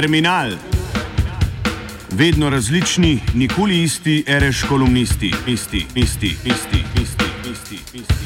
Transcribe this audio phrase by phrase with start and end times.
[0.00, 0.50] Terminal.
[2.10, 8.24] Vedno različni, nikoli isti, reš kolumnisti, isti, isti, isti, isti, isti, isti.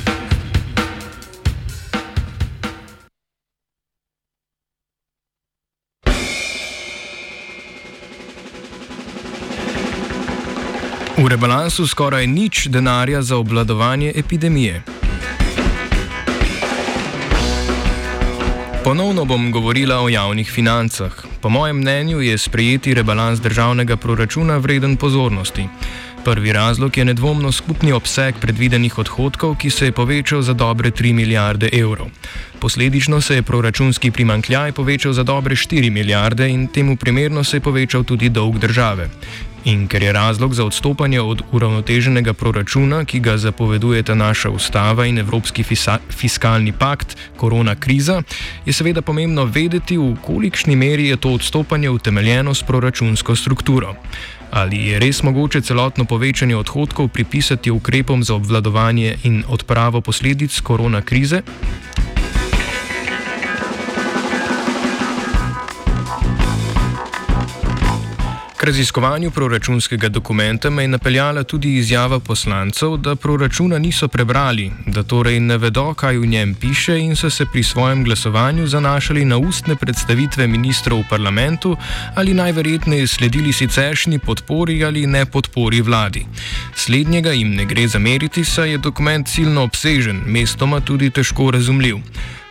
[11.16, 15.03] V rebalansu skoraj nič denarja za obvladovanje epidemije.
[18.84, 21.24] Ponovno bom govorila o javnih financah.
[21.40, 25.64] Po mojem mnenju je sprejeti rebalans državnega proračuna vreden pozornosti.
[26.24, 31.12] Prvi razlog je nedvomno skupni obseg predvidenih odhodkov, ki se je povečal za dobre 3
[31.12, 32.10] milijarde evrov.
[32.58, 37.60] Posledično se je proračunski primankljaj povečal za dobre 4 milijarde in temu primerno se je
[37.60, 39.08] povečal tudi dolg države.
[39.64, 45.18] In ker je razlog za odstopanje od uravnoteženega proračuna, ki ga zapovedujeta naša ustava in
[45.18, 45.64] Evropski
[46.10, 48.22] fiskalni pakt, korona kriza,
[48.66, 53.94] je seveda pomembno vedeti, v kolikšni meri je to odstopanje utemeljeno s proračunsko strukturo.
[54.50, 61.00] Ali je res mogoče celotno povečanje odhodkov pripisati ukrepom za obvladovanje in odpravo posledic korona
[61.00, 61.42] krize?
[68.64, 75.02] K raziskovanju proračunskega dokumenta me je napeljala tudi izjava poslancev, da proračuna niso prebrali, da
[75.02, 79.36] torej ne vedo, kaj v njem piše in so se pri svojem glasovanju zanašali na
[79.36, 81.76] ustne predstavitve ministrov v parlamentu
[82.14, 86.26] ali najverjetneje sledili siceršnji podpori ali ne podpori vladi.
[86.74, 92.00] Slednjega jim ne gre zameriti, saj je dokument ciljno obsežen, mestoma tudi težko razumljiv.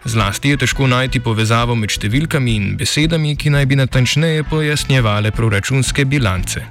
[0.06, 6.04] Zlasti je težko najti povezavo med številkami in besedami, ki naj bi natančneje pojasnjevale proračunske
[6.06, 6.66] bilance.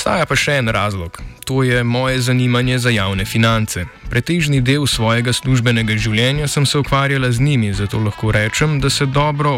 [0.00, 1.18] Obstaja pa še en razlog.
[1.44, 3.82] To je moje zanimanje za javne finance.
[4.08, 9.52] Pretežni del svojega službenega življenja sem se ukvarjala z njimi, zato lahko rečem, da, dobro,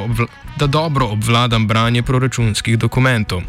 [0.59, 3.45] da dobro obvladam branje proračunskih dokumentov.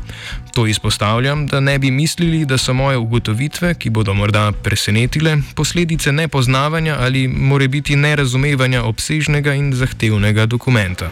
[0.53, 6.13] To izpostavljam, da ne bi mislili, da so moje ugotovitve, ki bodo morda presenetile, posledice
[6.13, 11.09] nepoznavanja ali morebiti nerazumevanja obsežnega in zahtevnega dokumenta.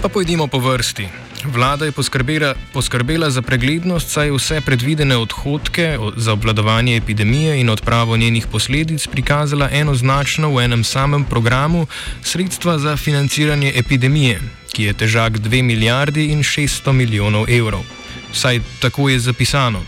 [0.00, 1.25] Pa pojdimo po vrsti.
[1.46, 8.16] Vlada je poskrbela, poskrbela za preglednost, saj vse predvidene odhodke za obvladovanje epidemije in odpravo
[8.16, 11.86] njenih posledic prikazala enoznačno v enem samem programu
[12.22, 14.40] sredstva za financiranje epidemije,
[14.72, 17.84] ki je težak 2 milijardi in 600 milijonov evrov.
[18.32, 19.82] Saj tako je zapisano.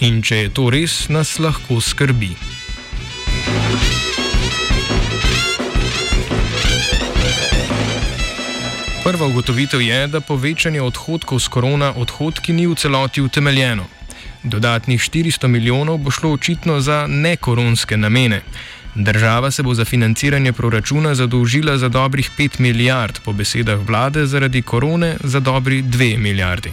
[0.00, 2.34] In če je to res, nas lahko skrbi.
[9.12, 13.84] Prva ugotovitev je, da povečanje odhodkov s korona odhodki ni v celoti utemeljeno.
[14.42, 18.40] Dodatnih 400 milijonov bo šlo očitno za nekoronske namene.
[18.94, 24.62] Država se bo za financiranje proračuna zadolžila za dobrih 5 milijard, po besedah vlade zaradi
[24.62, 26.72] korone za dobri 2 milijardi.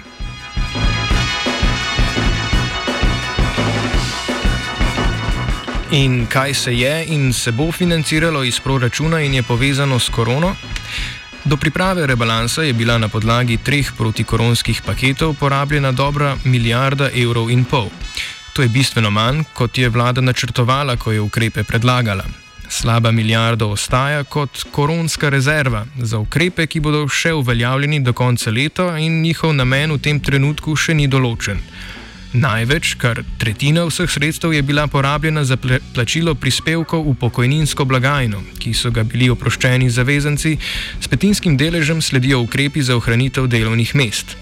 [5.91, 10.55] In kaj se je in se bo financiralo iz proračuna in je povezano s korono?
[11.49, 17.63] Do priprave rebalansa je bila na podlagi treh protikoronskih paketov porabljena dobra milijarda evrov in
[17.65, 17.87] pol.
[18.53, 22.23] To je bistveno manj, kot je vlada načrtovala, ko je ukrepe predlagala.
[22.69, 28.97] Slaba milijarda ostaja kot koronska rezerva za ukrepe, ki bodo še uveljavljeni do konca leta
[28.99, 31.57] in njihov namen v tem trenutku še ni določen.
[32.29, 35.57] Največ, kar tretjina vseh sredstev, je bila porabljena za
[35.93, 40.57] plačilo prispevkov v pokojninsko blagajno, ki so ga bili oproščeni zavezanci,
[41.01, 44.37] s petinskim deležem sledijo ukrepi za ohranitev delovnih mest.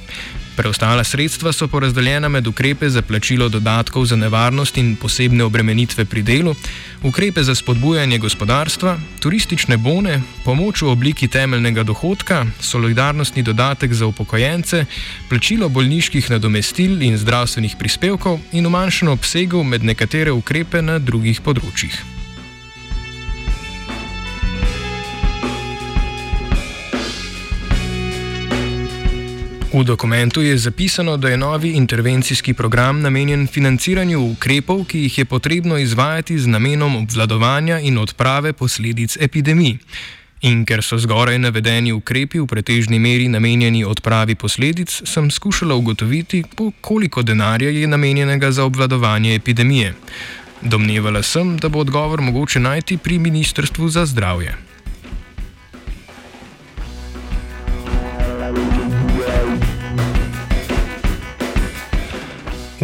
[0.58, 6.24] Preostala sredstva so porazdeljena med ukrepe za plačilo dodatkov za nevarnost in posebne obremenitve pri
[6.26, 6.56] delu,
[7.04, 14.86] ukrepe za spodbujanje gospodarstva, turistične bone, pomoč v obliki temeljnega dohodka, solidarnostni dodatek za upokojence,
[15.30, 21.42] plačilo bolniških nadomestil in zdravstvenih prispevkov in v manjšem obsegu med nekatere ukrepe na drugih
[21.46, 22.17] področjih.
[29.78, 35.26] V dokumentu je zapisano, da je novi intervencijski program namenjen financiranju ukrepov, ki jih je
[35.26, 39.78] potrebno izvajati z namenom obvladovanja in odprave posledic epidemij.
[40.42, 46.44] In ker so zgoraj navedeni ukrepi v pretežni meri namenjeni odpravi posledic, sem skušala ugotoviti,
[46.82, 49.94] koliko denarja je namenjenega za obvladovanje epidemije.
[50.62, 54.58] Domnevala sem, da bo odgovor mogoče najti pri Ministrstvu za zdravje.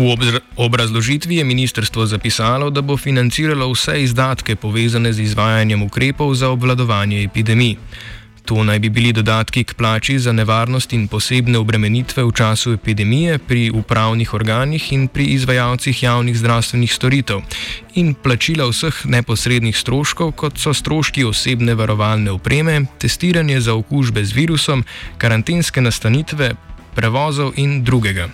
[0.04, 6.50] V obrazložitvi je ministrstvo zapisalo, da bo financiralo vse izdatke povezane z izvajanjem ukrepov za
[6.50, 7.78] obvladovanje epidemije.
[8.46, 13.38] To naj bi bili dodatki k plači za nevarnost in posebne obremenitve v času epidemije
[13.40, 17.40] pri upravnih organih in pri izvajalcih javnih zdravstvenih storitev
[17.96, 24.36] in plačila vseh neposrednih stroškov, kot so stroški osebne varovalne opreme, testiranje za okužbe z
[24.36, 24.84] virusom,
[25.18, 26.52] karantenske nastanitve,
[26.96, 28.28] prevozov in drugega.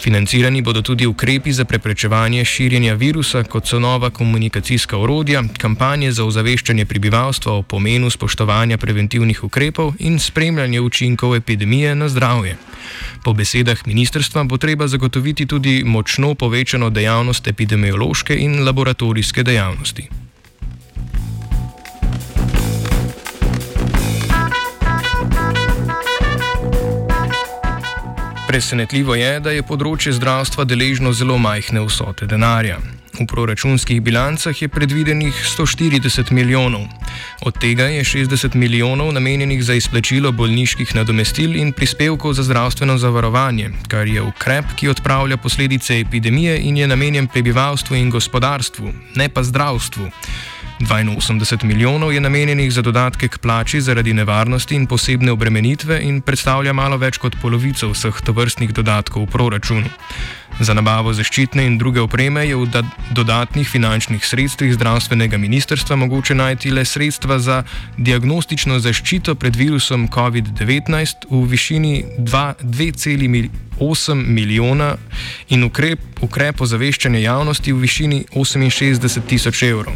[0.00, 6.24] Financirani bodo tudi ukrepi za preprečevanje širjenja virusa, kot so nova komunikacijska orodja, kampanje za
[6.24, 12.56] ozaveščanje prebivalstva o pomenu spoštovanja preventivnih ukrepov in spremljanje učinkov epidemije na zdravje.
[13.24, 20.27] Po besedah ministrstva bo treba zagotoviti tudi močno povečano dejavnost epidemiološke in laboratorijske dejavnosti.
[28.48, 32.78] Presenetljivo je, da je področje zdravstva deležno zelo majhne vsote denarja.
[33.18, 36.86] V proračunskih bilancah je predvidenih 140 milijonov.
[37.44, 43.68] Od tega je 60 milijonov namenjenih za izplačilo bolniških nadomestil in prispevkov za zdravstveno zavarovanje,
[43.84, 49.44] kar je ukrep, ki odpravlja posledice epidemije in je namenjen prebivalstvu in gospodarstvu, ne pa
[49.44, 50.08] zdravstvu.
[50.80, 56.72] 82 milijonov je namenjenih za dodatke k plači zaradi nevarnosti in posebne obremenitve in predstavlja
[56.72, 59.90] malo več kot polovico vseh tovrstnih dodatkov v proračunu.
[60.60, 62.82] Za nabavo zaščitne in druge opreme je v
[63.14, 67.62] dodatnih finančnih sredstvih zdravstvenega ministrstva mogoče najti le sredstva za
[67.96, 74.96] diagnostično zaščito pred virusom COVID-19 v višini 2,8 milijona
[75.48, 79.94] in ukrep, ukrep ozaveščanja javnosti v višini 68 tisoč evrov.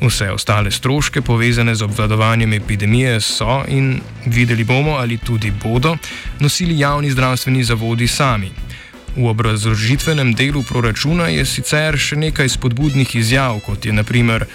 [0.00, 5.96] Vse ostale stroške povezane z obvladovanjem epidemije so in videli bomo, ali tudi bodo,
[6.40, 8.50] nosili javni zdravstveni zavodi sami.
[9.16, 14.46] V obrazložitvenem delu proračuna je sicer še nekaj spodbudnih izjav, kot je naprimer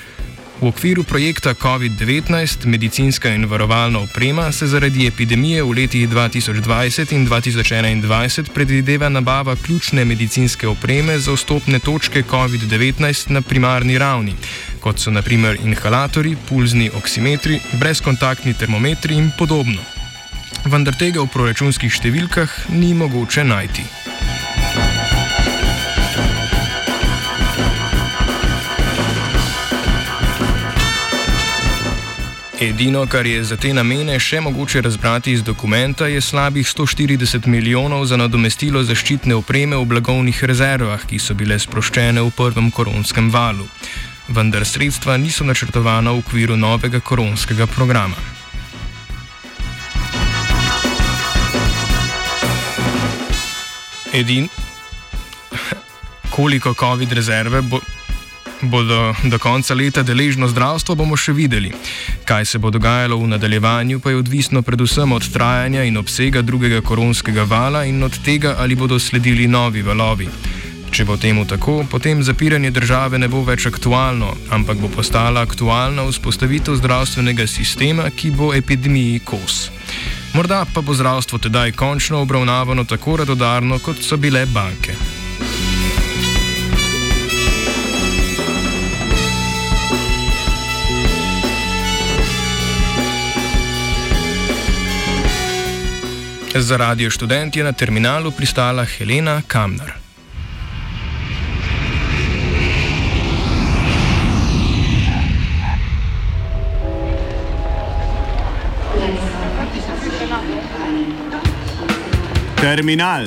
[0.55, 2.31] V okviru projekta COVID-19
[2.65, 10.05] medicinska in varovalna oprema se zaradi epidemije v letih 2020 in 2021 predvideva nabava ključne
[10.05, 14.35] medicinske opreme za vstopne točke COVID-19 na primarni ravni,
[14.79, 19.81] kot so naprimer inhalatori, pulzni oksimetri, brezkontaktni termometri in podobno.
[20.65, 24.04] Vendar tega v proračunskih številkah ni mogoče najti.
[32.59, 38.05] Edino, kar je za te namene še mogoče razbrati iz dokumenta, je slabih 140 milijonov
[38.07, 43.67] za nadomestilo zaščitne opreme v blagovnih rezervah, ki so bile sproščene v prvem koronskem valu.
[44.31, 48.15] Vendar sredstva niso načrtovana v okviru novega koronskega programa.
[54.15, 54.47] Edin,
[56.37, 57.83] koliko COVID rezerve bo
[58.61, 61.71] bodo do konca leta deležno zdravstvo, bomo še videli.
[62.25, 66.81] Kaj se bo dogajalo v nadaljevanju, pa je odvisno predvsem od trajanja in obsega drugega
[66.81, 70.29] koronskega vala in od tega, ali bodo sledili novi valovi.
[70.95, 76.05] Če bo temu tako, potem zapiranje države ne bo več aktualno, ampak bo postala aktualna
[76.07, 79.69] vzpostavitev zdravstvenega sistema, ki bo epidemiji kos.
[80.35, 85.24] Morda pa bo zdravstvo tedaj končno obravnavano tako radodarno, kot so bile banke.
[96.57, 99.93] Za radio študent je na terminalu pristala Helena Kamner.
[112.61, 113.25] Terminal.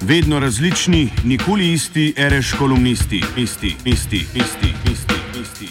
[0.00, 4.69] Vedno različni, nikoli isti, ereš kolumnisti, isti, isti, isti.